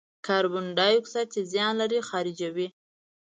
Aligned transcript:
کاربن 0.27 0.67
دای 0.77 0.93
اکساید 0.99 1.27
چې 1.33 1.41
زیان 1.51 1.73
لري، 1.81 1.99
خارجوي. 2.09 2.67